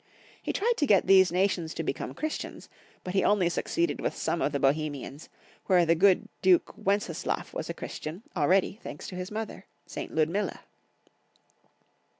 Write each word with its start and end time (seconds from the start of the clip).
He 0.41 0.51
tried 0.51 0.77
to 0.77 0.87
get 0.87 1.05
these 1.05 1.31
nations 1.31 1.75
to 1.75 1.83
become 1.83 2.15
Christians, 2.15 2.69
but 3.03 3.13
he 3.13 3.23
only 3.23 3.49
succeeded 3.49 4.01
with 4.01 4.15
some 4.17 4.41
of 4.41 4.51
the 4.51 4.59
Bohemians, 4.59 5.29
where 5.67 5.85
the 5.85 5.93
good 5.93 6.27
Duke 6.41 6.73
Wenceslaf 6.75 7.53
was 7.53 7.69
a 7.69 7.75
Christian, 7.75 8.23
already, 8.35 8.79
thanks 8.81 9.05
to 9.09 9.15
his 9.15 9.29
mother, 9.29 9.67
St. 9.85 10.11
Ludmilla. 10.11 10.61